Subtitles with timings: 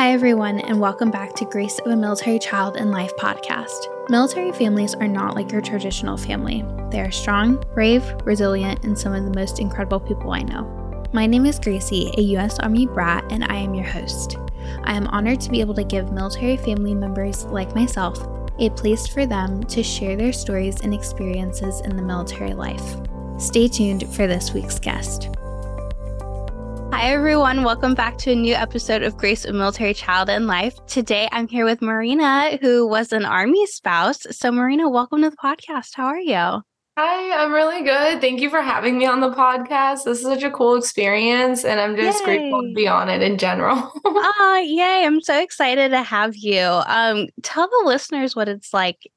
[0.00, 4.08] Hi, everyone, and welcome back to Grace of a Military Child and Life podcast.
[4.08, 6.64] Military families are not like your traditional family.
[6.90, 11.04] They are strong, brave, resilient, and some of the most incredible people I know.
[11.12, 12.58] My name is Gracie, a U.S.
[12.60, 14.38] Army brat, and I am your host.
[14.84, 18.26] I am honored to be able to give military family members like myself
[18.58, 22.96] a place for them to share their stories and experiences in the military life.
[23.36, 25.28] Stay tuned for this week's guest.
[27.00, 27.64] Hi, everyone.
[27.64, 30.84] Welcome back to a new episode of Grace of Military Child and Life.
[30.84, 34.26] Today, I'm here with Marina, who was an Army spouse.
[34.30, 35.94] So, Marina, welcome to the podcast.
[35.94, 36.34] How are you?
[36.34, 36.62] Hi,
[36.98, 38.20] I'm really good.
[38.20, 40.04] Thank you for having me on the podcast.
[40.04, 42.24] This is such a cool experience, and I'm just yay.
[42.26, 43.90] grateful to be on it in general.
[44.04, 45.06] oh, yay.
[45.06, 46.60] I'm so excited to have you.
[46.60, 49.10] Um, tell the listeners what it's like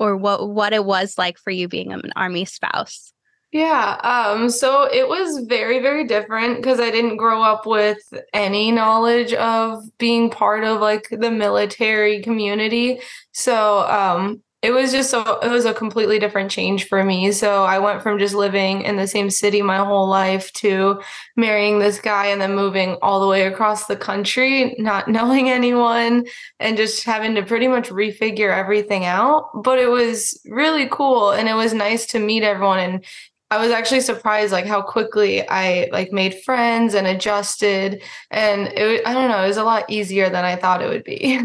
[0.00, 3.12] or what, what it was like for you being an Army spouse.
[3.50, 3.98] Yeah.
[4.04, 7.96] Um, so it was very, very different because I didn't grow up with
[8.34, 13.00] any knowledge of being part of like the military community.
[13.32, 17.30] So um it was just so it was a completely different change for me.
[17.32, 21.00] So I went from just living in the same city my whole life to
[21.36, 26.26] marrying this guy and then moving all the way across the country, not knowing anyone
[26.58, 29.44] and just having to pretty much refigure everything out.
[29.62, 33.04] But it was really cool and it was nice to meet everyone and
[33.50, 39.06] I was actually surprised like how quickly I like made friends and adjusted and it
[39.06, 41.40] I don't know, it was a lot easier than I thought it would be.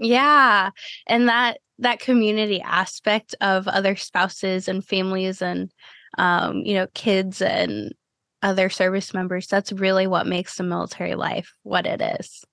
[0.06, 0.70] yeah.
[1.06, 5.72] And that that community aspect of other spouses and families and
[6.18, 7.92] um, you know, kids and
[8.42, 12.44] other service members, that's really what makes the military life what it is.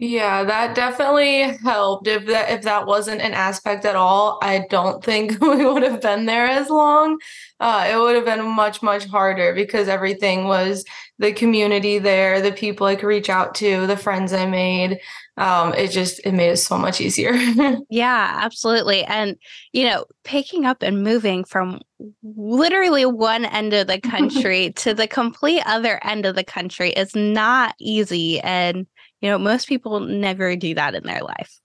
[0.00, 2.06] Yeah, that definitely helped.
[2.06, 6.00] If that if that wasn't an aspect at all, I don't think we would have
[6.00, 7.18] been there as long.
[7.58, 10.84] Uh, it would have been much much harder because everything was
[11.18, 15.00] the community there, the people I could reach out to, the friends I made.
[15.36, 17.32] Um, it just it made it so much easier.
[17.90, 19.02] yeah, absolutely.
[19.04, 19.36] And
[19.72, 21.80] you know, picking up and moving from
[22.22, 27.16] literally one end of the country to the complete other end of the country is
[27.16, 28.86] not easy and
[29.20, 31.60] you know, most people never do that in their life.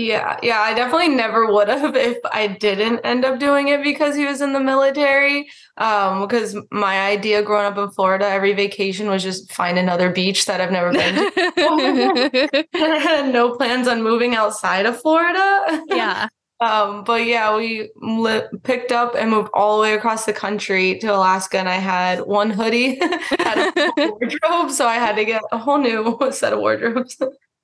[0.00, 4.14] Yeah, yeah, I definitely never would have if I didn't end up doing it because
[4.14, 5.48] he was in the military.
[5.76, 10.46] Um, because my idea growing up in Florida, every vacation was just find another beach
[10.46, 12.66] that I've never been to.
[12.74, 15.82] I had no plans on moving outside of Florida.
[15.88, 16.28] Yeah.
[16.60, 20.98] Um, but yeah, we li- picked up and moved all the way across the country
[20.98, 22.98] to Alaska, and I had one hoodie,
[23.38, 27.16] had a wardrobe, so I had to get a whole new set of wardrobes.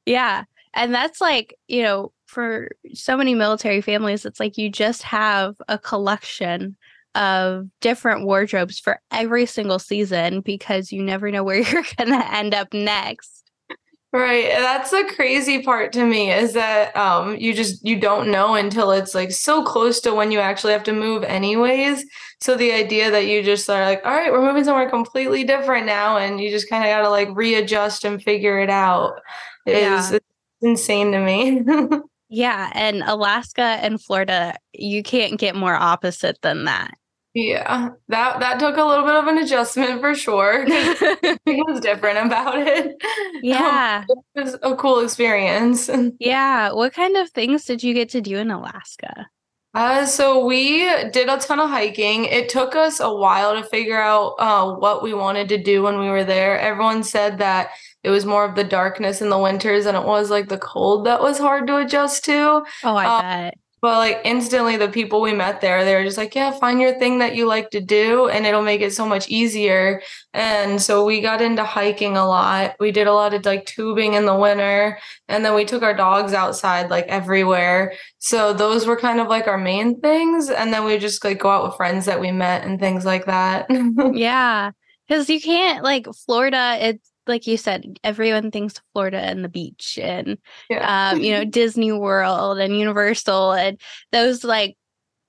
[0.06, 0.44] yeah,
[0.75, 5.56] and that's like you know, for so many military families, it's like you just have
[5.69, 6.77] a collection
[7.15, 12.34] of different wardrobes for every single season because you never know where you're going to
[12.34, 13.44] end up next.
[14.15, 14.49] Right.
[14.49, 18.93] That's the crazy part to me is that um you just you don't know until
[18.93, 22.07] it's like so close to when you actually have to move anyways.
[22.41, 25.87] So the idea that you just are like, all right, we're moving somewhere completely different
[25.87, 29.21] now and you just kind of got to like readjust and figure it out
[29.67, 30.19] is yeah.
[30.63, 31.65] insane to me.
[32.29, 36.95] yeah, and Alaska and Florida, you can't get more opposite than that.
[37.34, 40.65] Yeah, that that took a little bit of an adjustment for sure.
[40.69, 42.97] it was different about it.
[43.43, 45.91] Yeah, um, it was a cool experience.
[46.21, 49.27] Yeah, what kind of things did you get to do in Alaska?
[49.75, 52.27] Uh, so we did a ton of hiking.
[52.27, 55.99] It took us a while to figure out uh, what we wanted to do when
[55.99, 56.59] we were there.
[56.59, 57.71] Everyone said that
[58.05, 61.06] it was more of the darkness in the winters and it was like the cold
[61.06, 62.65] that was hard to adjust to.
[62.84, 63.59] Oh, I um, bet.
[63.84, 66.99] But like instantly, the people we met there, they were just like, yeah, find your
[66.99, 70.00] thing that you like to do, and it'll make it so much easier.
[70.33, 72.77] And so we got into hiking a lot.
[72.81, 75.93] We did a lot of like tubing in the winter, and then we took our
[75.93, 77.93] dogs outside like everywhere.
[78.21, 80.49] So those were kind of like our main things.
[80.49, 83.27] And then we just like go out with friends that we met and things like
[83.27, 83.66] that.
[84.15, 84.71] yeah.
[85.06, 89.98] Because you can't like Florida, it's like you said, everyone thinks Florida and the beach
[90.01, 90.39] and
[90.69, 91.10] yeah.
[91.10, 93.81] um, you know, Disney World and Universal and
[94.13, 94.77] those like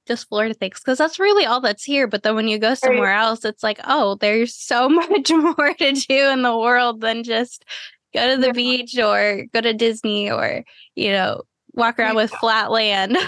[0.07, 2.07] just Florida things because that's really all that's here.
[2.07, 3.23] But then when you go somewhere right.
[3.23, 7.65] else, it's like, oh, there's so much more to do in the world than just
[8.13, 8.53] go to the yeah.
[8.53, 10.63] beach or go to Disney or,
[10.95, 11.43] you know,
[11.73, 13.17] walk around with flat land.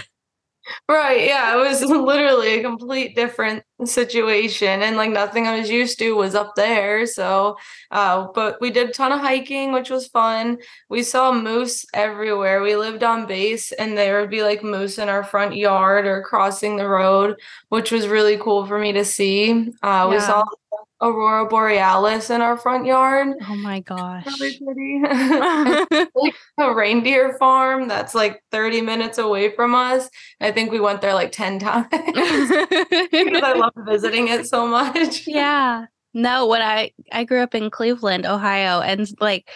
[0.90, 1.26] Right.
[1.26, 1.56] Yeah.
[1.56, 4.82] It was literally a complete different situation.
[4.82, 7.06] And like nothing I was used to was up there.
[7.06, 7.58] So,
[7.92, 10.58] uh, but we did a ton of hiking, which was fun.
[10.90, 12.62] We saw moose everywhere.
[12.62, 16.24] We lived on base and there would be like moose in our front yard or
[16.24, 19.52] crossing the road, which was really cool for me to see.
[19.52, 20.08] Uh, yeah.
[20.08, 20.44] We saw
[21.02, 23.36] aurora borealis in our front yard.
[23.48, 24.26] Oh my gosh.
[24.40, 25.02] Really pretty.
[26.16, 30.10] like a reindeer farm that's like 30 minutes away from us.
[30.42, 35.28] I think we went there like 10 times because I love visiting it so much.
[35.38, 35.86] Yeah.
[36.14, 39.48] No, when I I grew up in Cleveland, Ohio, and like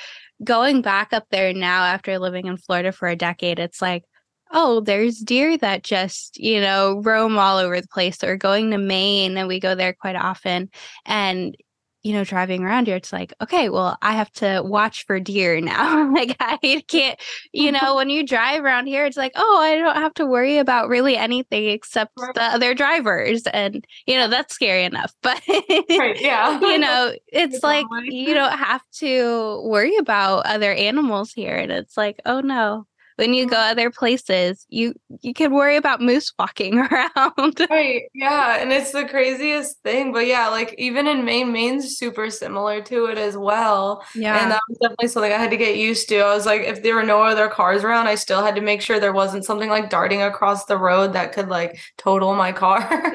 [0.44, 4.04] going back up there now after living in Florida for a decade, it's like,
[4.52, 8.78] oh, there's deer that just, you know, roam all over the place or going to
[8.78, 10.70] Maine and we go there quite often.
[11.06, 11.56] And
[12.04, 15.62] you know, driving around here, it's like, okay, well, I have to watch for deer
[15.62, 16.12] now.
[16.14, 17.20] like, I can't,
[17.54, 20.58] you know, when you drive around here, it's like, oh, I don't have to worry
[20.58, 22.34] about really anything except right.
[22.34, 23.44] the other drivers.
[23.44, 25.14] And, you know, that's scary enough.
[25.22, 31.32] But, right, yeah, you know, it's like you don't have to worry about other animals
[31.32, 31.56] here.
[31.56, 32.88] And it's like, oh no,
[33.22, 37.68] when you go other places, you you can worry about moose walking around.
[37.70, 38.02] right.
[38.16, 38.58] Yeah.
[38.60, 40.12] And it's the craziest thing.
[40.12, 44.04] But yeah, like even in Maine, Maine's super similar to it as well.
[44.16, 44.42] Yeah.
[44.42, 46.18] And that was definitely something I had to get used to.
[46.18, 48.82] I was like, if there were no other cars around, I still had to make
[48.82, 52.80] sure there wasn't something like darting across the road that could like total my car.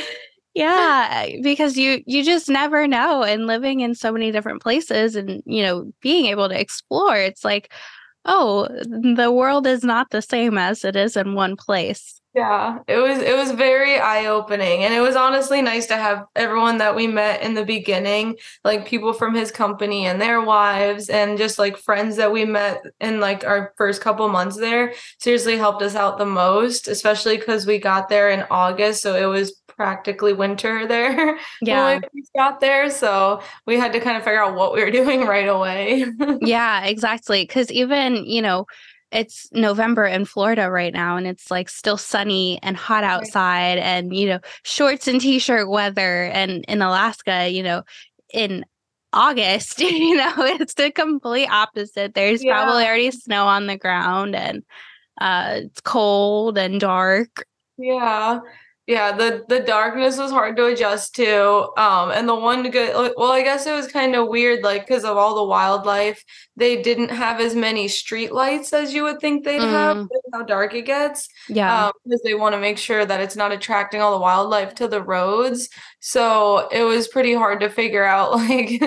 [0.54, 5.42] yeah because you you just never know and living in so many different places and
[5.44, 7.70] you know being able to explore it's like
[8.28, 12.20] oh, the world is not the same as it is in one place.
[12.34, 16.78] Yeah, it was it was very eye-opening and it was honestly nice to have everyone
[16.78, 21.36] that we met in the beginning, like people from his company and their wives and
[21.38, 25.82] just like friends that we met in like our first couple months there seriously helped
[25.82, 30.32] us out the most, especially cuz we got there in August, so it was practically
[30.32, 31.84] winter there yeah.
[31.84, 32.90] when we got there.
[32.90, 36.04] So we had to kind of figure out what we were doing right away.
[36.42, 37.44] yeah, exactly.
[37.44, 38.66] Because even, you know,
[39.10, 44.14] it's November in Florida right now and it's like still sunny and hot outside and
[44.14, 47.84] you know shorts and t-shirt weather and in Alaska you know
[48.34, 48.66] in
[49.14, 52.52] August you know it's the complete opposite there's yeah.
[52.52, 54.62] probably already snow on the ground and
[55.22, 57.46] uh it's cold and dark
[57.78, 58.40] yeah
[58.88, 63.30] yeah the the darkness was hard to adjust to um and the one good well
[63.30, 66.24] i guess it was kind of weird like because of all the wildlife
[66.56, 69.70] they didn't have as many street lights as you would think they'd mm.
[69.70, 73.36] have how dark it gets yeah because um, they want to make sure that it's
[73.36, 75.68] not attracting all the wildlife to the roads
[76.00, 78.82] so it was pretty hard to figure out like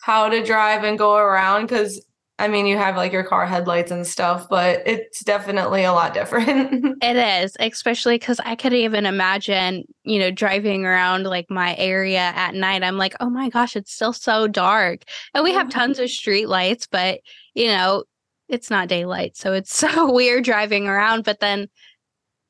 [0.00, 2.04] how to drive and go around because
[2.38, 6.12] I mean, you have like your car headlights and stuff, but it's definitely a lot
[6.12, 6.98] different.
[7.02, 12.18] it is, especially because I could even imagine, you know, driving around like my area
[12.18, 12.82] at night.
[12.82, 15.04] I'm like, oh my gosh, it's still so dark.
[15.32, 17.20] And we have tons of street lights, but,
[17.54, 18.04] you know,
[18.48, 19.36] it's not daylight.
[19.36, 21.24] So it's so weird driving around.
[21.24, 21.68] But then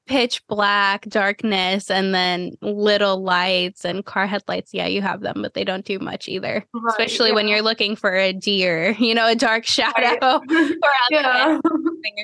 [0.07, 5.55] pitch black darkness and then little lights and car headlights yeah you have them but
[5.55, 7.35] they don't do much either right, especially yeah.
[7.35, 10.75] when you're looking for a deer you know a dark shadow right.
[11.11, 11.59] yeah.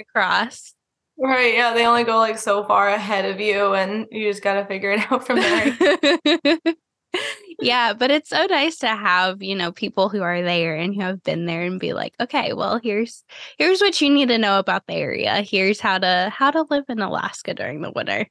[0.01, 0.75] across
[1.19, 4.55] right yeah they only go like so far ahead of you and you just got
[4.55, 6.59] to figure it out from there
[7.61, 11.01] yeah, but it's so nice to have, you know, people who are there and who
[11.01, 13.25] have been there and be like, okay, well, here's
[13.59, 15.43] here's what you need to know about the area.
[15.43, 18.27] Here's how to how to live in Alaska during the winter.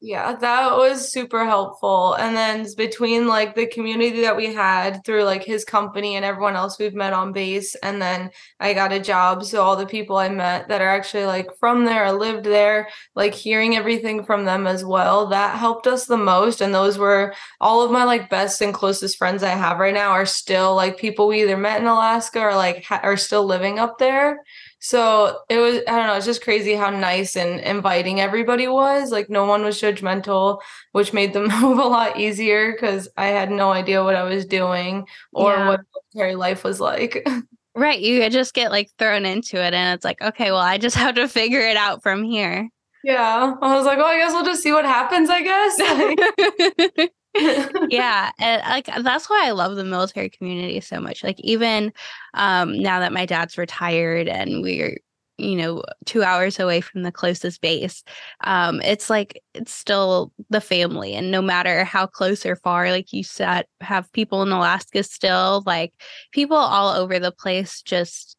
[0.00, 2.14] Yeah, that was super helpful.
[2.14, 6.54] And then between like the community that we had through like his company and everyone
[6.54, 8.30] else we've met on base, and then
[8.60, 9.44] I got a job.
[9.44, 12.90] So all the people I met that are actually like from there or lived there,
[13.16, 16.60] like hearing everything from them as well, that helped us the most.
[16.60, 20.10] And those were all of my like best and closest friends I have right now
[20.10, 23.80] are still like people we either met in Alaska or like ha- are still living
[23.80, 24.44] up there.
[24.80, 29.10] So it was, I don't know, it's just crazy how nice and inviting everybody was.
[29.10, 30.60] Like, no one was judgmental,
[30.92, 34.44] which made the move a lot easier because I had no idea what I was
[34.44, 35.68] doing or yeah.
[35.68, 35.80] what
[36.14, 37.26] military life was like.
[37.74, 38.00] Right.
[38.00, 41.14] You just get like thrown into it, and it's like, okay, well, I just have
[41.14, 42.68] to figure it out from here.
[43.04, 43.54] Yeah.
[43.62, 47.10] I was like, oh, I guess we'll just see what happens, I guess.
[47.88, 51.92] yeah and like that's why i love the military community so much like even
[52.34, 54.98] um now that my dad's retired and we're
[55.38, 58.02] you know two hours away from the closest base
[58.42, 63.12] um it's like it's still the family and no matter how close or far like
[63.12, 65.92] you said have people in alaska still like
[66.32, 68.36] people all over the place just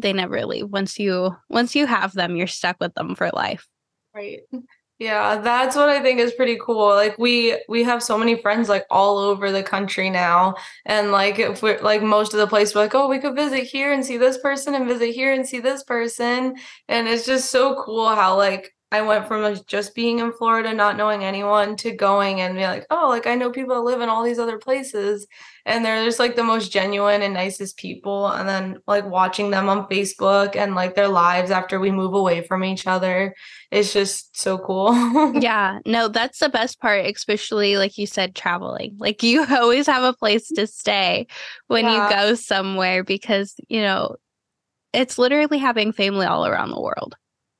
[0.00, 0.68] they never leave.
[0.68, 3.66] Once you once you have them you're stuck with them for life.
[4.14, 4.40] Right
[5.00, 6.88] yeah, that's what I think is pretty cool.
[6.90, 10.56] Like we we have so many friends like all over the country now.
[10.84, 13.64] And like if we're like most of the place we're like, oh, we could visit
[13.64, 16.56] here and see this person and visit here and see this person.
[16.86, 20.96] And it's just so cool how like I went from just being in Florida, not
[20.96, 24.08] knowing anyone, to going and be like, oh, like I know people that live in
[24.08, 25.28] all these other places,
[25.64, 28.26] and they're just like the most genuine and nicest people.
[28.26, 32.42] And then like watching them on Facebook and like their lives after we move away
[32.42, 33.32] from each other,
[33.70, 34.92] it's just so cool.
[35.40, 38.96] yeah, no, that's the best part, especially like you said, traveling.
[38.98, 41.28] Like you always have a place to stay
[41.68, 42.08] when yeah.
[42.08, 44.16] you go somewhere because you know
[44.92, 47.14] it's literally having family all around the world.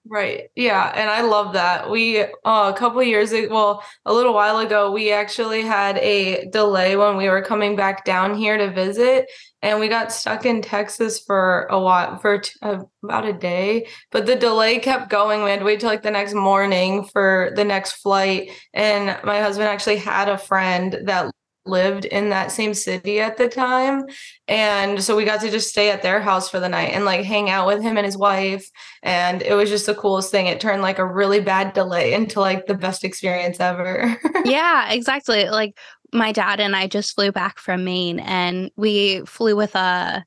[0.08, 0.48] Right.
[0.56, 1.90] Yeah, and I love that.
[1.90, 6.46] We uh, a couple years ago, well, a little while ago, we actually had a
[6.46, 9.26] delay when we were coming back down here to visit,
[9.60, 13.86] and we got stuck in Texas for a while for t- uh, about a day.
[14.10, 15.44] But the delay kept going.
[15.44, 19.40] We had to wait till like the next morning for the next flight, and my
[19.40, 21.30] husband actually had a friend that
[21.66, 24.04] lived in that same city at the time.
[24.48, 27.24] And so we got to just stay at their house for the night and like
[27.24, 28.68] hang out with him and his wife.
[29.02, 30.46] And it was just the coolest thing.
[30.46, 34.18] It turned like a really bad delay into like the best experience ever.
[34.44, 35.48] Yeah exactly.
[35.48, 35.78] Like
[36.12, 40.24] my dad and I just flew back from Maine and we flew with a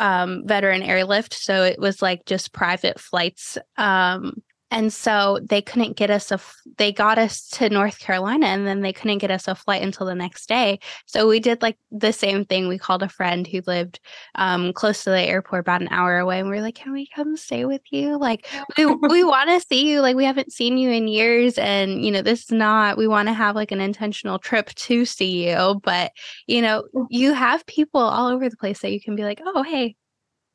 [0.00, 1.34] um, veteran airlift.
[1.34, 6.40] So it was like just private flights um, and so they couldn't get us a
[6.78, 10.06] they got us to North Carolina and then they couldn't get us a flight until
[10.06, 10.78] the next day.
[11.06, 12.68] So we did like the same thing.
[12.68, 13.98] We called a friend who lived
[14.36, 17.08] um, close to the airport about an hour away and we are like, "Can we
[17.14, 18.16] come stay with you?
[18.18, 18.46] Like
[18.76, 20.00] we we want to see you.
[20.00, 23.28] Like we haven't seen you in years and you know, this is not we want
[23.28, 26.12] to have like an intentional trip to see you, but
[26.46, 29.62] you know, you have people all over the place that you can be like, "Oh,
[29.62, 29.96] hey,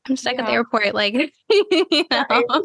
[0.08, 0.42] I'm stuck yeah.
[0.42, 0.94] at the airport.
[0.94, 1.14] Like,
[1.50, 2.64] you know.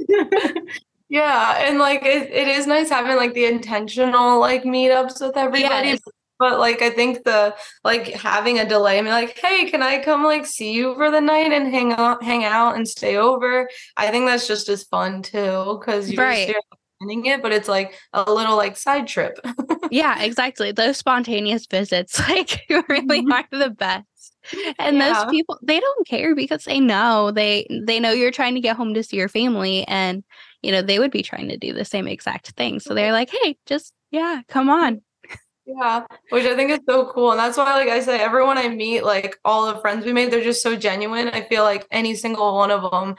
[1.11, 5.89] Yeah, and like it, it is nice having like the intentional like meetups with everybody.
[5.89, 6.01] Yes.
[6.39, 9.99] But like I think the like having a delay and be like, hey, can I
[9.99, 13.69] come like see you for the night and hang out, hang out and stay over?
[13.97, 16.55] I think that's just as fun too because you're right.
[17.01, 19.41] planning it, but it's like a little like side trip.
[19.91, 20.71] yeah, exactly.
[20.71, 23.33] Those spontaneous visits like really mm-hmm.
[23.33, 24.07] are the best
[24.79, 25.13] and yeah.
[25.13, 28.75] those people they don't care because they know they they know you're trying to get
[28.75, 30.25] home to see your family and
[30.63, 32.81] you know, they would be trying to do the same exact thing.
[32.81, 35.03] So they're like, hey, just, yeah, come on.
[35.67, 37.31] Yeah, which I think is so cool.
[37.31, 40.33] And that's why, like I say, everyone I meet, like all the friends we made,
[40.33, 41.29] they're just so genuine.
[41.29, 43.15] I feel like any single one of them,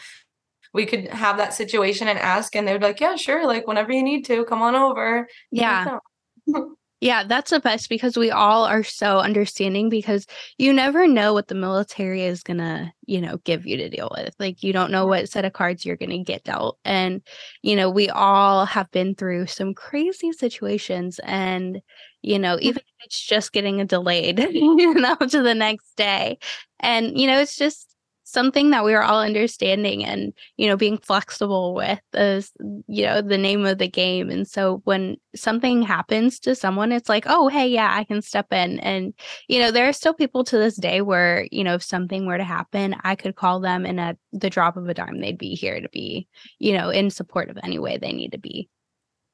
[0.73, 3.45] we could have that situation and ask, and they would be like, yeah, sure.
[3.45, 5.27] Like whenever you need to, come on over.
[5.51, 5.99] Yeah.
[7.01, 10.27] Yeah, that's the best because we all are so understanding because
[10.59, 14.11] you never know what the military is going to, you know, give you to deal
[14.15, 14.35] with.
[14.39, 16.77] Like you don't know what set of cards you're going to get dealt.
[16.85, 17.23] And
[17.63, 21.81] you know, we all have been through some crazy situations and
[22.21, 22.61] you know, mm.
[22.61, 26.37] even if it's just getting a delayed, you know, to the next day.
[26.79, 27.90] And you know, it's just
[28.31, 32.51] something that we are all understanding and you know being flexible with is
[32.87, 34.29] you know the name of the game.
[34.29, 38.51] And so when something happens to someone it's like oh hey yeah i can step
[38.51, 38.79] in.
[38.79, 39.13] And
[39.47, 42.37] you know there are still people to this day where you know if something were
[42.37, 45.55] to happen i could call them and at the drop of a dime they'd be
[45.55, 46.27] here to be
[46.59, 48.69] you know in support of any way they need to be.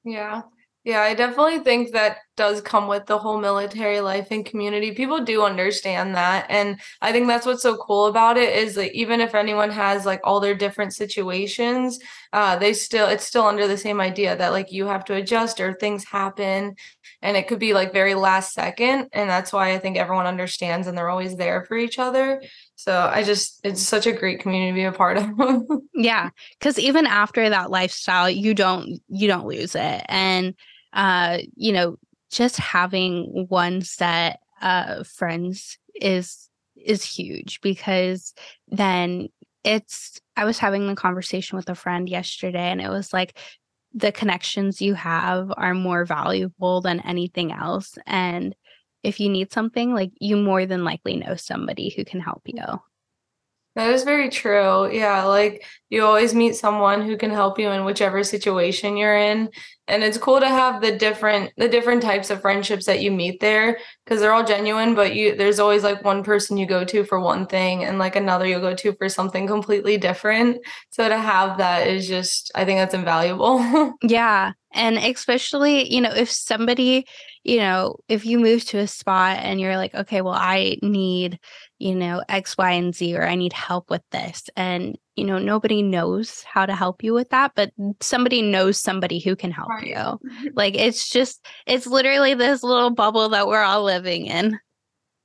[0.03, 0.41] Yeah
[0.83, 4.93] yeah, I definitely think that does come with the whole military life and community.
[4.93, 6.45] People do understand that.
[6.49, 10.05] And I think that's what's so cool about it is that even if anyone has
[10.05, 11.99] like all their different situations,
[12.31, 15.59] uh, they still, it's still under the same idea that like you have to adjust
[15.59, 16.75] or things happen
[17.21, 19.09] and it could be like very last second.
[19.11, 22.41] And that's why I think everyone understands and they're always there for each other.
[22.77, 25.29] So I just, it's such a great community to be a part of.
[25.95, 26.29] yeah.
[26.61, 30.05] Cause even after that lifestyle, you don't, you don't lose it.
[30.07, 30.53] And,
[30.93, 31.97] uh, you know,
[32.31, 38.33] just having one set of friends is is huge because
[38.67, 39.27] then
[39.63, 43.37] it's I was having the conversation with a friend yesterday and it was like
[43.93, 48.55] the connections you have are more valuable than anything else and
[49.03, 52.53] if you need something like you more than likely know somebody who can help mm.
[52.53, 52.81] you
[53.77, 54.91] that is very true.
[54.91, 59.49] Yeah, like you always meet someone who can help you in whichever situation you're in.
[59.87, 63.39] And it's cool to have the different the different types of friendships that you meet
[63.39, 67.03] there because they're all genuine, but you there's always like one person you go to
[67.03, 70.57] for one thing and like another you'll go to for something completely different.
[70.89, 73.93] So to have that is just I think that's invaluable.
[74.01, 74.53] yeah.
[74.73, 77.05] And especially, you know, if somebody,
[77.43, 81.39] you know, if you move to a spot and you're like, okay, well, I need
[81.79, 84.49] you know, X, Y, and Z, or I need help with this.
[84.55, 89.19] And, you know, nobody knows how to help you with that, but somebody knows somebody
[89.19, 89.87] who can help right.
[89.87, 89.95] you.
[89.95, 90.47] Mm-hmm.
[90.53, 94.59] Like it's just, it's literally this little bubble that we're all living in.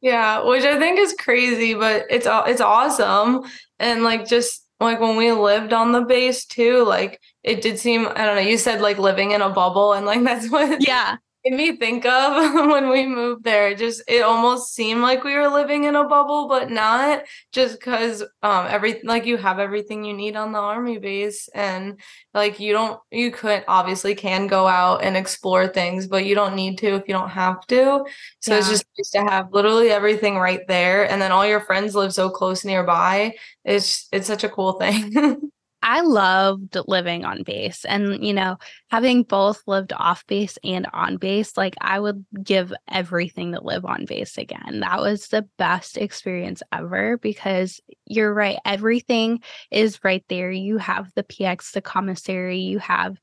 [0.03, 3.45] Yeah, which I think is crazy, but it's it's awesome.
[3.79, 8.09] And like just like when we lived on the base too, like it did seem
[8.09, 11.17] I don't know, you said like living in a bubble and like that's what Yeah.
[11.45, 13.75] Made me think of when we moved there.
[13.75, 18.23] Just it almost seemed like we were living in a bubble, but not just because
[18.43, 21.99] um every like you have everything you need on the army base and
[22.35, 26.55] like you don't you could obviously can go out and explore things, but you don't
[26.55, 28.05] need to if you don't have to.
[28.41, 31.95] So it's just nice to have literally everything right there and then all your friends
[31.95, 33.35] live so close nearby.
[33.65, 35.51] It's it's such a cool thing.
[35.83, 38.59] I loved living on base and, you know,
[38.91, 43.85] having both lived off base and on base, like I would give everything to live
[43.85, 44.81] on base again.
[44.81, 48.59] That was the best experience ever because you're right.
[48.65, 50.53] Everything is right there.
[50.53, 53.19] You have the PX, the commissary, you have,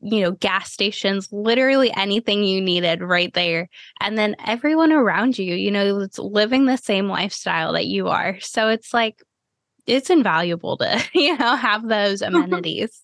[0.00, 3.68] you know, gas stations, literally anything you needed right there.
[4.00, 8.38] And then everyone around you, you know, it's living the same lifestyle that you are.
[8.40, 9.22] So it's like,
[9.86, 13.02] it's invaluable to you know have those amenities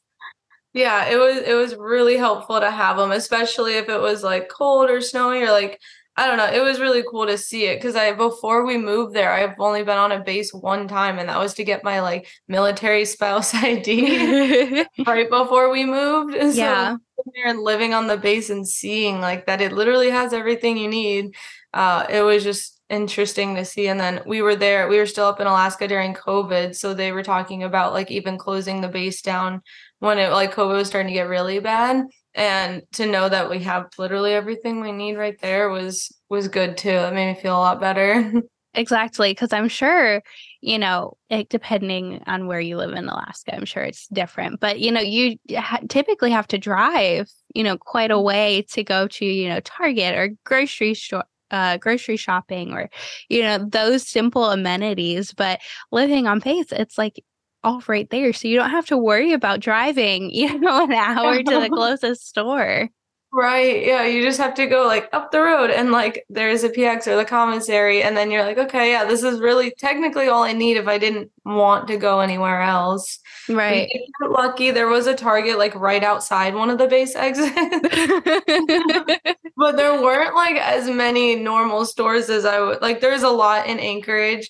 [0.75, 4.49] Yeah, it was it was really helpful to have them, especially if it was like
[4.49, 5.79] cold or snowy or like
[6.17, 6.51] I don't know.
[6.51, 9.83] It was really cool to see it because I before we moved there, I've only
[9.83, 13.55] been on a base one time, and that was to get my like military spouse
[13.55, 16.35] ID right before we moved.
[16.35, 16.97] So yeah
[17.35, 20.89] there and living on the base and seeing like that it literally has everything you
[20.89, 21.35] need.
[21.73, 23.89] Uh, it was just interesting to see.
[23.89, 26.77] And then we were there, we were still up in Alaska during COVID.
[26.77, 29.63] So they were talking about like even closing the base down
[29.99, 32.05] when it like COVID was starting to get really bad.
[32.35, 36.77] And to know that we have literally everything we need right there was was good
[36.77, 36.91] too.
[36.91, 38.31] It made me feel a lot better.
[38.75, 40.23] exactly because i'm sure
[40.63, 44.81] you know it, depending on where you live in alaska i'm sure it's different but
[44.81, 48.25] you know you ha- typically have to drive you know quite a mm-hmm.
[48.25, 52.91] way to go to you know target or grocery store uh, grocery shopping or
[53.29, 57.23] you know those simple amenities but living on pace, it's like
[57.65, 58.33] all right there.
[58.33, 62.29] So you don't have to worry about driving you know an hour to the closest
[62.29, 62.89] store
[63.33, 63.85] Right.
[63.85, 64.05] Yeah.
[64.05, 67.17] You just have to go like up the road and like there's a PX or
[67.17, 68.03] the commissary.
[68.03, 70.99] And then you're like, okay, yeah, this is really technically all I need if I
[70.99, 73.21] didn't want to go anywhere else.
[73.49, 73.89] Right
[74.33, 74.71] lucky.
[74.71, 77.51] There was a Target like right outside one of the base exits,
[79.57, 83.01] but there weren't like as many normal stores as I would like.
[83.01, 84.49] There's a lot in Anchorage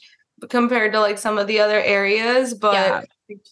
[0.51, 3.03] compared to like some of the other areas, but Yeah.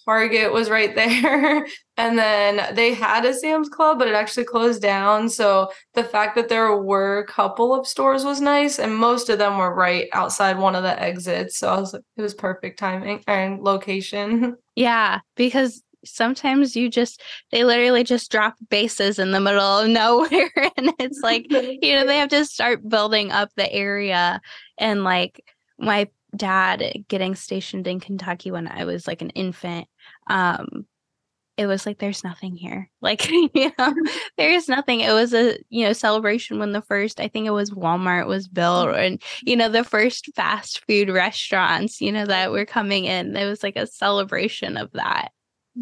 [0.05, 1.67] Target was right there.
[1.97, 5.29] and then they had a Sam's Club, but it actually closed down.
[5.31, 9.39] So the fact that there were a couple of stores was nice, and most of
[9.39, 11.57] them were right outside one of the exits.
[11.59, 14.57] So I was it was perfect timing and location.
[14.77, 20.51] Yeah, because sometimes you just they literally just drop bases in the middle of nowhere
[20.79, 24.41] and it's like you know they have to start building up the area
[24.79, 25.45] and like
[25.79, 29.89] my dad getting stationed in Kentucky when I was like an infant
[30.29, 30.87] um
[31.57, 32.91] it was like there's nothing here.
[33.03, 33.95] Like you know
[34.39, 35.01] there's nothing.
[35.01, 38.47] It was a you know celebration when the first i think it was walmart was
[38.47, 43.35] built and you know the first fast food restaurants you know that were coming in
[43.37, 45.31] it was like a celebration of that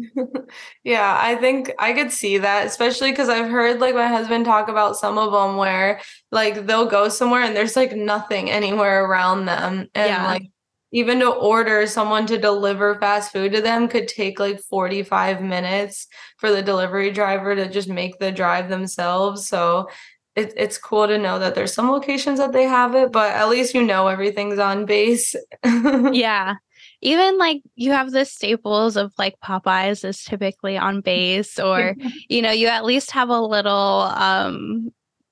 [0.83, 4.69] yeah, I think I could see that, especially because I've heard like my husband talk
[4.69, 9.45] about some of them where like they'll go somewhere and there's like nothing anywhere around
[9.45, 9.87] them.
[9.95, 10.25] And Yeah.
[10.25, 10.43] like
[10.91, 16.07] even to order someone to deliver fast food to them could take like 45 minutes
[16.37, 19.47] for the delivery driver to just make the drive themselves.
[19.47, 19.89] So
[20.35, 23.49] it, it's cool to know that there's some locations that they have it, but at
[23.49, 25.35] least you know everything's on base.
[25.63, 26.55] yeah
[27.01, 31.95] even like you have the staples of like popeyes is typically on base or
[32.29, 34.91] you know you at least have a little um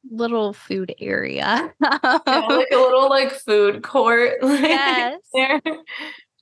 [0.10, 1.73] little food area
[2.27, 4.34] Yeah, like a little like food court.
[4.41, 5.62] like, yes there.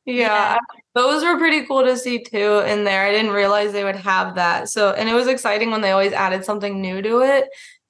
[0.06, 0.58] Yeah, Yeah.
[0.94, 3.06] those were pretty cool to see too in there.
[3.08, 4.70] I didn't realize they would have that.
[4.70, 7.50] So, and it was exciting when they always added something new to it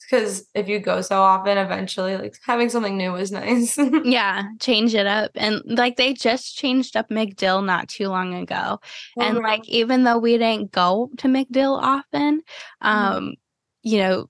[0.10, 3.78] because if you go so often, eventually, like having something new was nice.
[4.04, 8.80] yeah change it up and like they just changed up MacDill not too long ago
[9.20, 9.44] and Mhm.
[9.44, 12.42] like even though we didn't go to MacDill often
[12.82, 13.34] um
[13.82, 14.30] you know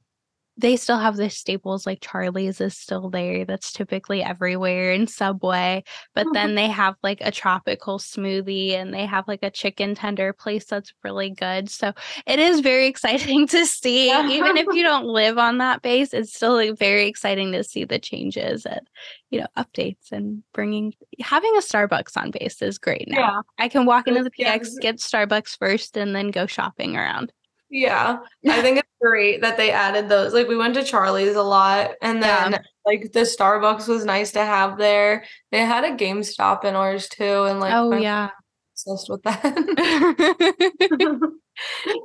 [0.58, 5.84] they still have their staples like charlie's is still there that's typically everywhere in subway
[6.14, 6.34] but mm-hmm.
[6.34, 10.66] then they have like a tropical smoothie and they have like a chicken tender place
[10.66, 11.92] that's really good so
[12.26, 14.28] it is very exciting to see Yeah.
[14.30, 17.84] even if you don't live on that base it's still like, very exciting to see
[17.84, 18.82] the changes and
[19.30, 23.68] you know updates and bringing having a starbucks on base is great now yeah, i
[23.68, 24.58] can walk into the Yeah.
[24.58, 27.32] px get starbucks first and then go shopping around
[27.70, 28.18] yeah.
[28.48, 30.34] I think it's great that they added those.
[30.34, 32.50] Like we went to Charlie's a lot, and Yeah.
[32.50, 35.26] then like the Starbucks was nice to have there.
[35.52, 38.30] They had a GameStop in ours too, and like oh yeah
[38.76, 39.42] obsessed with that.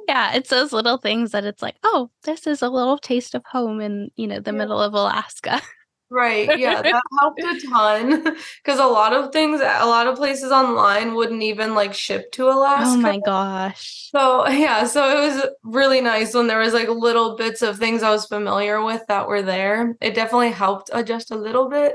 [0.09, 3.43] yeah, it's those little things that it's like, oh, this is a little taste of
[3.51, 4.59] home in, you know, the yeah.
[4.59, 5.61] middle of Alaska.
[6.11, 6.59] Right.
[6.59, 11.15] Yeah, that helped a ton because a lot of things, a lot of places online
[11.15, 12.91] wouldn't even like ship to oh Alaska.
[12.91, 14.09] Oh my gosh.
[14.11, 18.03] So, yeah, so it was really nice when there was like little bits of things
[18.03, 19.97] I was familiar with that were there.
[20.01, 21.95] It definitely helped adjust a little bit.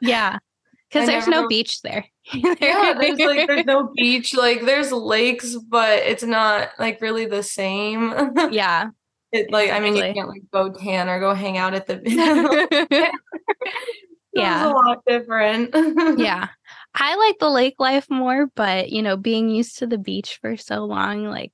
[0.00, 0.38] yeah.
[0.88, 2.06] Because there's no beach there.
[2.32, 4.36] yeah, there's like there's no beach.
[4.36, 8.14] Like there's lakes, but it's not like really the same.
[8.52, 8.90] yeah.
[9.36, 12.00] It like I mean you can't like go tan or go hang out at the
[14.32, 14.64] yeah.
[14.64, 15.70] It's a lot different.
[16.18, 16.48] yeah.
[16.98, 20.56] I like the lake life more, but you know, being used to the beach for
[20.56, 21.52] so long, like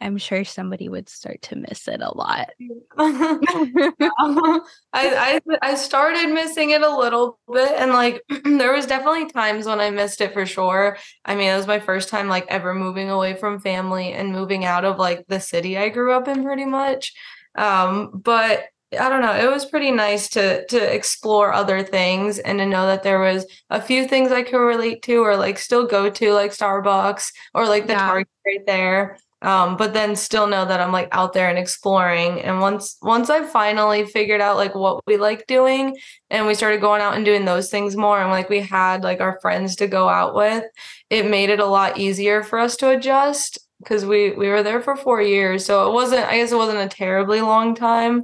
[0.00, 2.50] I'm sure somebody would start to miss it a lot.
[2.98, 4.60] I,
[4.92, 9.80] I I started missing it a little bit, and like there was definitely times when
[9.80, 10.98] I missed it for sure.
[11.24, 14.66] I mean, it was my first time like ever moving away from family and moving
[14.66, 17.14] out of like the city I grew up in, pretty much.
[17.54, 18.64] Um, but
[18.98, 19.34] I don't know.
[19.34, 23.46] It was pretty nice to to explore other things and to know that there was
[23.70, 27.66] a few things I could relate to or like still go to like Starbucks or
[27.66, 28.06] like the yeah.
[28.06, 29.18] Target right there.
[29.40, 32.40] Um, but then still know that I'm like out there and exploring.
[32.42, 35.96] And once once I finally figured out like what we like doing
[36.30, 39.20] and we started going out and doing those things more and like we had like
[39.20, 40.64] our friends to go out with,
[41.10, 44.80] it made it a lot easier for us to adjust because we we were there
[44.80, 45.64] for four years.
[45.64, 48.22] So it wasn't I guess it wasn't a terribly long time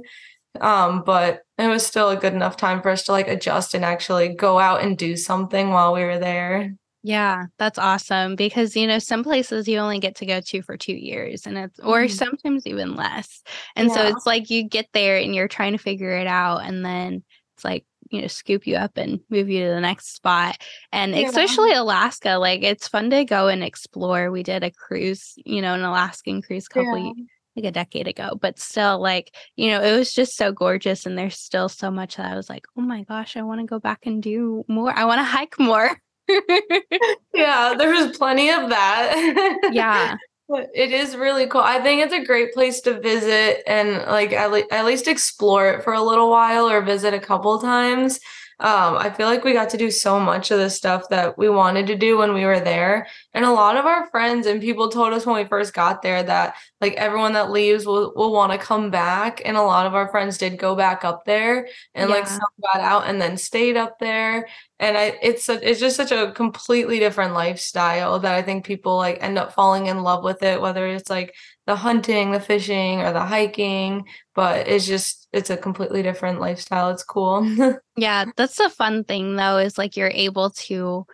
[0.61, 3.85] um, but it was still a good enough time for us to like adjust and
[3.85, 6.75] actually go out and do something while we were there.
[7.01, 10.75] Yeah, that's awesome because you know some places you only get to go to for
[10.75, 12.11] 2 years and it's or mm.
[12.11, 13.41] sometimes even less.
[13.75, 13.93] And yeah.
[13.93, 17.23] so it's like you get there and you're trying to figure it out and then
[17.55, 20.57] it's like you know scoop you up and move you to the next spot
[20.91, 21.27] and yeah.
[21.27, 25.75] especially alaska like it's fun to go and explore we did a cruise you know
[25.75, 27.23] an alaskan cruise couple yeah
[27.59, 31.05] like a decade ago, but still, like, you know, it was just so gorgeous.
[31.05, 33.67] And there's still so much that I was like, oh my gosh, I want to
[33.67, 34.91] go back and do more.
[34.91, 35.91] I want to hike more.
[37.33, 39.69] yeah, there was plenty of that.
[39.71, 40.15] yeah.
[40.51, 41.61] It is really cool.
[41.61, 45.69] I think it's a great place to visit and like at, le- at least explore
[45.69, 48.19] it for a little while or visit a couple times
[48.61, 51.47] um, I feel like we got to do so much of the stuff that we
[51.47, 53.07] wanted to do when we were there.
[53.33, 56.21] And a lot of our friends and people told us when we first got there
[56.23, 59.41] that like everyone that leaves will, will want to come back.
[59.45, 62.15] And a lot of our friends did go back up there and yeah.
[62.15, 64.49] like some got out and then stayed up there.
[64.77, 68.97] And I, it's a, it's just such a completely different lifestyle that I think people
[68.97, 71.33] like end up falling in love with it, whether it's like
[71.65, 74.05] the hunting, the fishing, or the hiking.
[74.35, 76.89] But it's just it's a completely different lifestyle.
[76.89, 77.47] It's cool.
[77.97, 81.05] yeah, that's the fun thing though, is like you're able to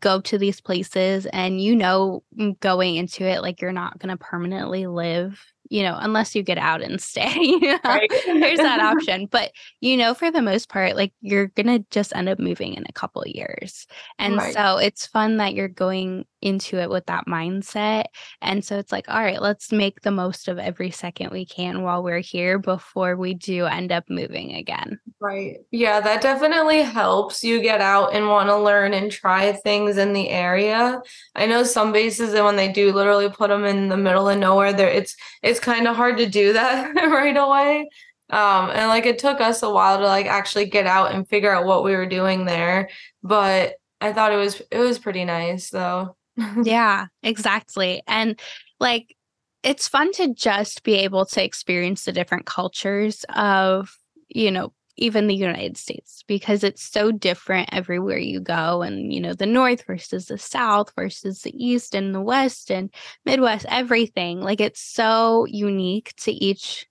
[0.00, 4.10] go to these places and you know mm, going into it like you're not going
[4.10, 7.34] to permanently live you know, unless you get out and stay.
[7.38, 7.78] You know?
[7.84, 8.10] right.
[8.26, 9.26] There's that option.
[9.26, 12.84] But you know, for the most part, like you're gonna just end up moving in
[12.88, 13.86] a couple years.
[14.18, 14.54] And right.
[14.54, 18.04] so it's fun that you're going into it with that mindset.
[18.40, 21.82] And so it's like, all right, let's make the most of every second we can
[21.82, 25.00] while we're here before we do end up moving again.
[25.20, 25.58] Right.
[25.70, 30.12] Yeah, that definitely helps you get out and want to learn and try things in
[30.12, 31.00] the area.
[31.34, 34.38] I know some bases and when they do literally put them in the middle of
[34.38, 37.88] nowhere, there it's it's kind of hard to do that right away.
[38.30, 41.54] Um, and like it took us a while to like actually get out and figure
[41.54, 42.90] out what we were doing there.
[43.22, 46.16] But I thought it was it was pretty nice though.
[46.62, 48.02] yeah, exactly.
[48.06, 48.38] And
[48.80, 49.16] like
[49.62, 53.96] it's fun to just be able to experience the different cultures of,
[54.28, 58.82] you know, even the United States because it's so different everywhere you go.
[58.82, 62.90] And, you know, the North versus the South versus the East and the West and
[63.24, 64.40] Midwest, everything.
[64.40, 66.86] Like it's so unique to each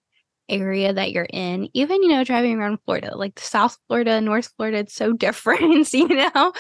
[0.50, 1.70] area that you're in.
[1.74, 6.08] Even, you know, driving around Florida, like South Florida, North Florida, it's so different, you
[6.08, 6.54] know?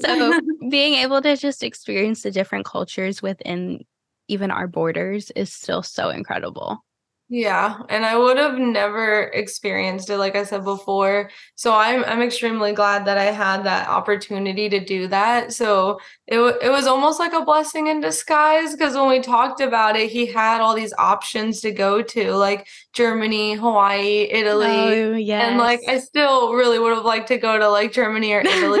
[0.00, 3.84] so being able to just experience the different cultures within
[4.28, 6.84] even our borders is still so incredible.
[7.30, 11.28] Yeah, and I would have never experienced it like I said before.
[11.56, 15.52] So I'm I'm extremely glad that I had that opportunity to do that.
[15.52, 19.94] So it it was almost like a blessing in disguise because when we talked about
[19.94, 24.64] it, he had all these options to go to like Germany, Hawaii, Italy.
[24.66, 25.50] Oh, yes.
[25.50, 28.80] And like I still really would have liked to go to like Germany or Italy.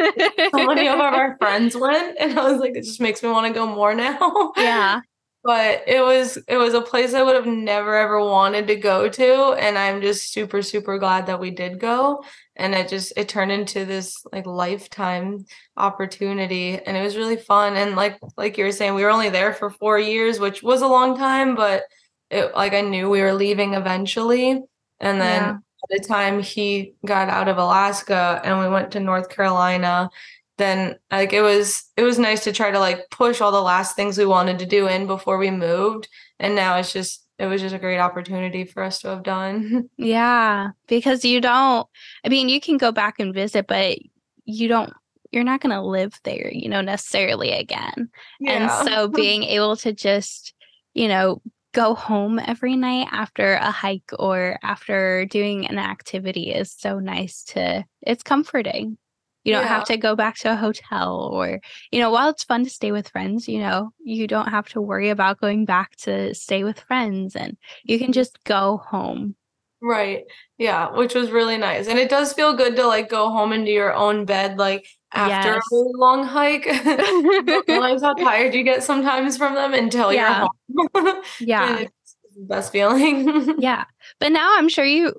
[0.52, 3.46] so many of our friends went and I was like it just makes me want
[3.46, 4.52] to go more now.
[4.56, 5.00] Yeah.
[5.44, 9.08] But it was it was a place I would have never ever wanted to go
[9.08, 12.24] to and I'm just super super glad that we did go
[12.56, 15.46] and it just it turned into this like lifetime
[15.76, 19.30] opportunity and it was really fun and like like you were saying we were only
[19.30, 21.84] there for 4 years which was a long time but
[22.30, 24.60] it like I knew we were leaving eventually
[25.00, 25.52] and then yeah.
[25.52, 30.10] by the time he got out of Alaska and we went to North Carolina
[30.58, 33.96] then like it was it was nice to try to like push all the last
[33.96, 36.08] things we wanted to do in before we moved.
[36.38, 39.88] And now it's just it was just a great opportunity for us to have done.
[39.96, 41.86] Yeah because you don't
[42.24, 43.98] i mean you can go back and visit but
[44.44, 44.92] you don't
[45.30, 48.10] you're not going to live there you know necessarily again.
[48.40, 48.52] Yeah.
[48.52, 50.54] and so being able to just
[50.94, 51.40] you know
[51.74, 57.44] go home every night after a hike or after doing an activity is so nice
[57.44, 58.96] to it's comforting
[59.44, 59.68] you don't yeah.
[59.68, 62.92] have to go back to a hotel or, you know, while it's fun to stay
[62.92, 66.80] with friends, you know, you don't have to worry about going back to stay with
[66.80, 69.36] friends and you can just go home.
[69.80, 70.24] Right.
[70.58, 71.86] Yeah, which was really nice.
[71.86, 75.54] And it does feel good to like go home into your own bed like after
[75.54, 75.62] yes.
[75.72, 76.66] a really long hike.
[77.68, 80.46] realize how tired you get sometimes from them until yeah.
[80.68, 81.22] you're home.
[81.40, 81.84] yeah.
[82.36, 83.54] best feeling.
[83.60, 83.84] yeah.
[84.18, 85.14] But now I'm sure you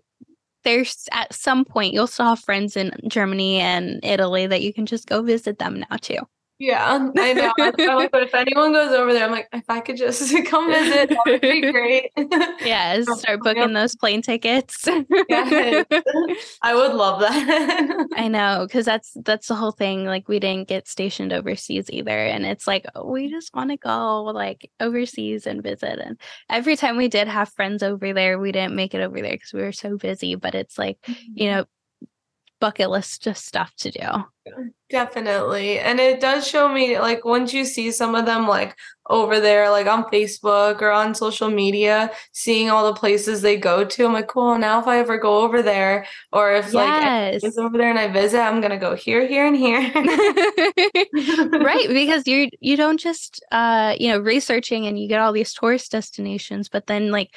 [0.69, 4.85] there's at some point you'll still have friends in Germany and Italy that you can
[4.85, 6.19] just go visit them now too.
[6.59, 7.53] Yeah, I know.
[8.11, 11.17] but if anyone goes over there, I'm like, if I could just come visit, that
[11.25, 12.11] would be great.
[12.61, 14.85] yeah, start booking those plane tickets.
[15.29, 15.85] yes.
[16.61, 18.07] I would love that.
[18.17, 20.05] I know, because that's that's the whole thing.
[20.05, 24.23] Like, we didn't get stationed overseas either, and it's like we just want to go
[24.25, 25.97] like overseas and visit.
[25.99, 26.19] And
[26.49, 29.53] every time we did have friends over there, we didn't make it over there because
[29.53, 30.35] we were so busy.
[30.35, 31.31] But it's like, mm-hmm.
[31.35, 31.65] you know,
[32.59, 34.53] bucket list just stuff to do.
[34.89, 35.79] Definitely.
[35.79, 38.75] And it does show me like once you see some of them like
[39.07, 43.85] over there, like on Facebook or on social media, seeing all the places they go
[43.85, 46.73] to, I'm like, cool, now if I ever go over there or if yes.
[46.73, 49.79] like is over there and I visit, I'm gonna go here, here, and here.
[51.59, 51.87] right.
[51.87, 55.91] Because you you don't just uh, you know, researching and you get all these tourist
[55.91, 57.35] destinations, but then like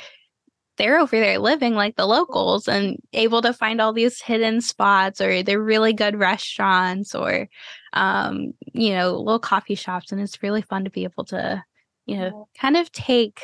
[0.82, 5.20] they're over there living like the locals and able to find all these hidden spots
[5.20, 7.48] or they're really good restaurants or
[7.92, 11.62] um, you know little coffee shops and it's really fun to be able to
[12.06, 13.42] you know kind of take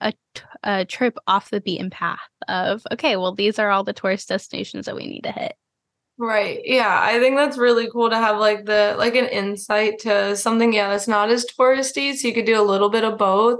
[0.00, 0.12] a,
[0.64, 4.86] a trip off the beaten path of okay well these are all the tourist destinations
[4.86, 5.54] that we need to hit
[6.16, 6.60] Right.
[6.62, 7.00] Yeah.
[7.02, 10.88] I think that's really cool to have like the like an insight to something, yeah,
[10.88, 12.14] that's not as touristy.
[12.14, 13.58] So you could do a little bit of both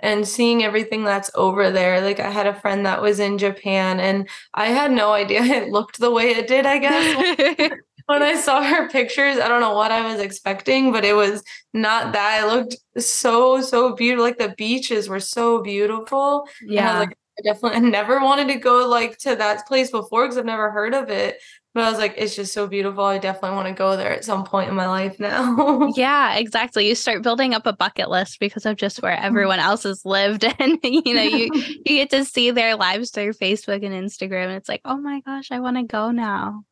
[0.00, 2.00] and seeing everything that's over there.
[2.00, 5.68] Like I had a friend that was in Japan and I had no idea it
[5.68, 6.78] looked the way it did, I
[7.58, 7.70] guess.
[8.06, 11.42] when I saw her pictures, I don't know what I was expecting, but it was
[11.72, 12.42] not that.
[12.42, 14.24] It looked so, so beautiful.
[14.24, 16.48] Like the beaches were so beautiful.
[16.62, 16.94] Yeah.
[16.94, 20.44] I like, I definitely never wanted to go like to that place before because I've
[20.44, 21.36] never heard of it.
[21.72, 23.04] But I was like, it's just so beautiful.
[23.04, 25.92] I definitely want to go there at some point in my life now.
[25.96, 26.88] yeah, exactly.
[26.88, 29.24] You start building up a bucket list because of just where mm-hmm.
[29.24, 30.44] everyone else has lived.
[30.60, 34.46] And you know, you you get to see their lives through Facebook and Instagram.
[34.46, 36.64] And it's like, oh my gosh, I want to go now.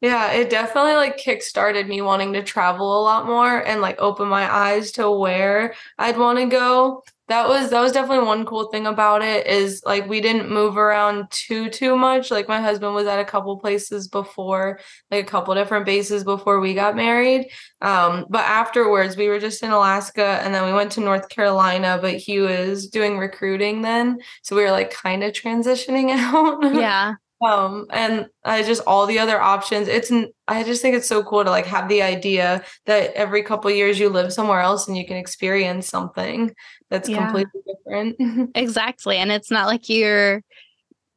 [0.00, 4.28] Yeah, it definitely like kickstarted me wanting to travel a lot more and like open
[4.28, 7.02] my eyes to where I'd want to go.
[7.26, 10.78] That was that was definitely one cool thing about it is like we didn't move
[10.78, 12.30] around too too much.
[12.30, 14.78] Like my husband was at a couple places before
[15.10, 17.50] like a couple different bases before we got married.
[17.82, 21.98] Um but afterwards we were just in alaska and then we went to north carolina
[22.00, 24.20] but he was doing recruiting then.
[24.42, 26.74] So we were like kind of transitioning out.
[26.74, 30.10] Yeah um and i just all the other options it's
[30.48, 33.98] i just think it's so cool to like have the idea that every couple years
[33.98, 36.52] you live somewhere else and you can experience something
[36.90, 37.18] that's yeah.
[37.18, 40.42] completely different exactly and it's not like you're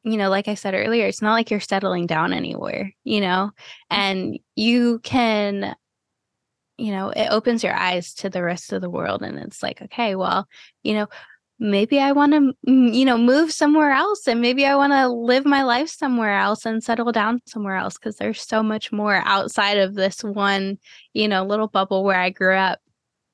[0.04, 3.50] you know like i said earlier it's not like you're settling down anywhere you know
[3.90, 4.00] mm-hmm.
[4.00, 5.74] and you can
[6.78, 9.82] you know it opens your eyes to the rest of the world and it's like
[9.82, 10.46] okay well
[10.82, 11.06] you know
[11.62, 15.46] maybe I want to, you know, move somewhere else and maybe I want to live
[15.46, 19.78] my life somewhere else and settle down somewhere else because there's so much more outside
[19.78, 20.78] of this one,
[21.14, 22.80] you know, little bubble where I grew up.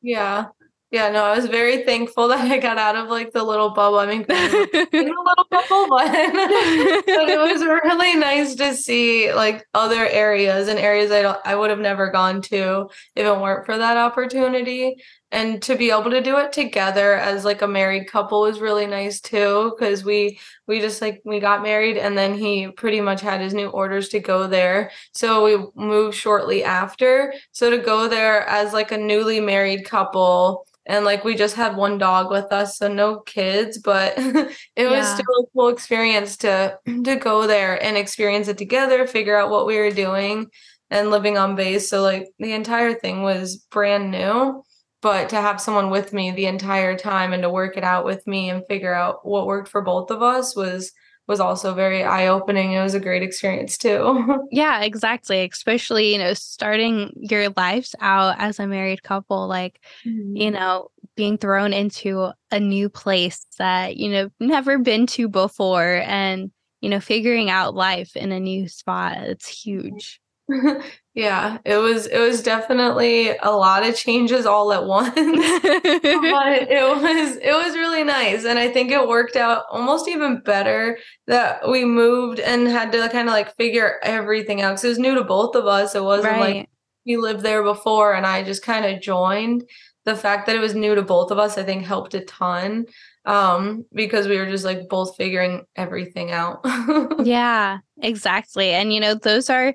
[0.02, 0.48] Yeah.
[0.90, 3.98] Yeah, no, I was very thankful that I got out of like the little bubble.
[3.98, 6.06] I mean, in a little bubble, but,
[7.06, 11.54] but it was really nice to see like other areas and areas I don't, I
[11.54, 14.96] would have never gone to if it weren't for that opportunity.
[15.30, 18.86] And to be able to do it together as like a married couple was really
[18.86, 23.20] nice too because we we just like we got married and then he pretty much
[23.20, 24.90] had his new orders to go there.
[25.14, 27.34] So we moved shortly after.
[27.52, 31.76] So to go there as like a newly married couple and like we just had
[31.76, 34.90] one dog with us so no kids but it yeah.
[34.90, 39.50] was still a cool experience to to go there and experience it together figure out
[39.50, 40.50] what we were doing
[40.90, 41.88] and living on base.
[41.88, 44.64] So like the entire thing was brand new
[45.00, 48.26] but to have someone with me the entire time and to work it out with
[48.26, 50.92] me and figure out what worked for both of us was
[51.28, 52.72] was also very eye-opening.
[52.72, 54.46] It was a great experience too.
[54.50, 60.36] Yeah exactly especially you know starting your lives out as a married couple like mm-hmm.
[60.36, 66.02] you know being thrown into a new place that you know never been to before
[66.06, 70.20] and you know figuring out life in a new spot it's huge
[71.18, 75.12] yeah, it was it was definitely a lot of changes all at once.
[75.16, 80.40] but it was it was really nice and I think it worked out almost even
[80.42, 84.88] better that we moved and had to kind of like figure everything out cuz it
[84.90, 85.96] was new to both of us.
[85.96, 86.56] It wasn't right.
[86.56, 86.68] like
[87.04, 89.64] we lived there before and I just kind of joined.
[90.04, 92.86] The fact that it was new to both of us I think helped a ton
[93.24, 96.60] um because we were just like both figuring everything out.
[97.24, 98.70] yeah, exactly.
[98.70, 99.74] And you know, those are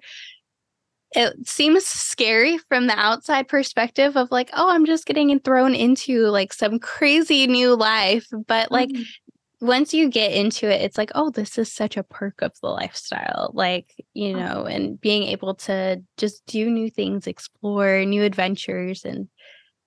[1.15, 6.27] it seems scary from the outside perspective of like, oh, I'm just getting thrown into
[6.27, 8.27] like some crazy new life.
[8.47, 9.65] But like mm-hmm.
[9.65, 12.69] once you get into it, it's like, oh, this is such a perk of the
[12.69, 13.51] lifestyle.
[13.53, 14.53] Like, you uh-huh.
[14.53, 19.27] know, and being able to just do new things, explore new adventures, and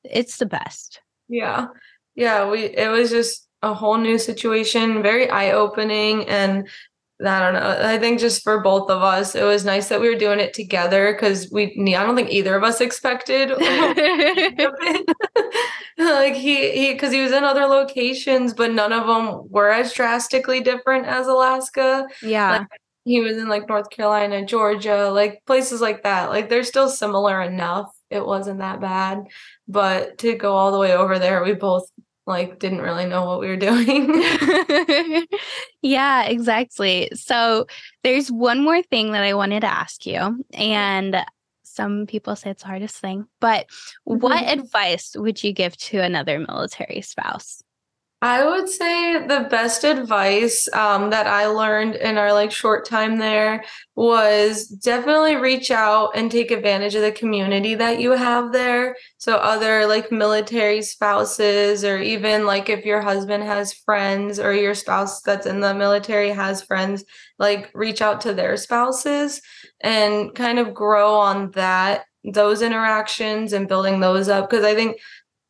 [0.04, 1.00] it's the best.
[1.28, 1.66] Yeah.
[2.14, 2.48] Yeah.
[2.48, 6.28] We, it was just a whole new situation, very eye opening.
[6.28, 6.68] And
[7.24, 7.78] I don't know.
[7.80, 10.52] I think just for both of us, it was nice that we were doing it
[10.52, 11.72] together because we.
[11.96, 13.48] I don't think either of us expected.
[15.98, 19.94] like he he because he was in other locations, but none of them were as
[19.94, 22.06] drastically different as Alaska.
[22.22, 22.58] Yeah.
[22.58, 22.66] Like,
[23.04, 26.28] he was in like North Carolina, Georgia, like places like that.
[26.28, 27.90] Like they're still similar enough.
[28.10, 29.24] It wasn't that bad.
[29.68, 31.88] But to go all the way over there, we both
[32.26, 34.22] like didn't really know what we were doing.
[35.82, 37.08] yeah, exactly.
[37.14, 37.66] So
[38.02, 40.44] there's one more thing that I wanted to ask you.
[40.52, 41.24] And
[41.62, 43.66] some people say it's the hardest thing, but
[44.04, 44.60] what mm-hmm.
[44.60, 47.62] advice would you give to another military spouse?
[48.22, 53.18] I would say the best advice um, that I learned in our like short time
[53.18, 53.62] there
[53.94, 58.96] was definitely reach out and take advantage of the community that you have there.
[59.18, 64.74] So other like military spouses, or even like if your husband has friends or your
[64.74, 67.04] spouse that's in the military has friends,
[67.38, 69.42] like reach out to their spouses
[69.82, 74.96] and kind of grow on that those interactions and building those up because I think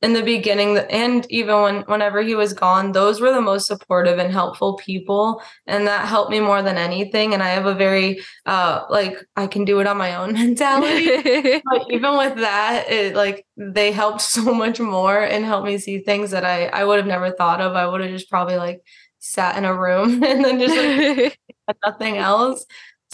[0.07, 4.21] in the beginning and even when whenever he was gone those were the most supportive
[4.21, 8.21] and helpful people and that helped me more than anything and i have a very
[8.47, 11.61] uh like i can do it on my own mentality.
[11.65, 15.99] But even with that it like they helped so much more and helped me see
[15.99, 17.75] things that i i would have never thought of.
[17.75, 18.83] I would have just probably like
[19.19, 21.39] sat in a room and then just like
[21.85, 22.65] nothing else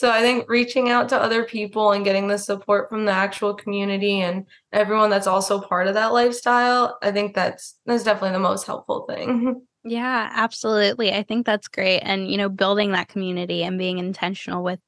[0.03, 3.55] so I think reaching out to other people and getting the support from the actual
[3.55, 8.41] community and everyone that's also part of that lifestyle, I think that's that's definitely the
[8.41, 9.63] most helpful thing.
[9.85, 11.13] Yeah, absolutely.
[11.13, 12.01] I think that's great.
[12.01, 14.81] And, you know, building that community and being intentional with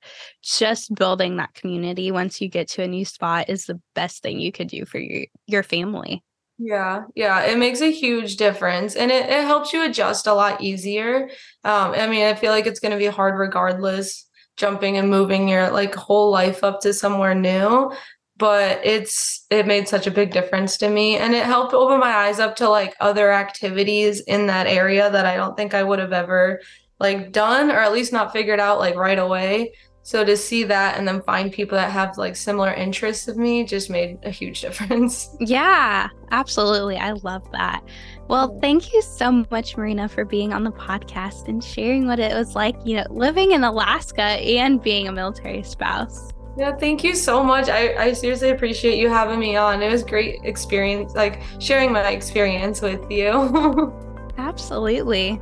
[0.42, 4.40] just building that community once you get to a new spot is the best thing
[4.40, 6.24] you could do for your, your family.
[6.58, 10.60] Yeah, yeah, it makes a huge difference and it, it helps you adjust a lot
[10.60, 11.28] easier.
[11.62, 15.48] Um, I mean, I feel like it's going to be hard regardless jumping and moving
[15.48, 17.92] your like whole life up to somewhere new
[18.36, 22.12] but it's it made such a big difference to me and it helped open my
[22.12, 25.98] eyes up to like other activities in that area that I don't think I would
[25.98, 26.60] have ever
[26.98, 29.72] like done or at least not figured out like right away
[30.04, 33.64] so to see that and then find people that have like similar interests of me
[33.64, 35.34] just made a huge difference.
[35.40, 36.98] Yeah, absolutely.
[36.98, 37.82] I love that.
[38.28, 42.32] Well, thank you so much, Marina, for being on the podcast and sharing what it
[42.32, 46.32] was like, you know, living in Alaska and being a military spouse.
[46.56, 47.68] Yeah, thank you so much.
[47.68, 49.82] I, I seriously appreciate you having me on.
[49.82, 53.92] It was great experience, like sharing my experience with you.
[54.38, 55.40] Absolutely.